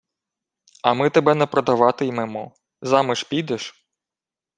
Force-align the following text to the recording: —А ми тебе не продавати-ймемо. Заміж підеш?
—А 0.83 0.93
ми 0.93 1.09
тебе 1.09 1.35
не 1.35 1.45
продавати-ймемо. 1.47 2.51
Заміж 2.81 3.23
підеш? 3.23 3.87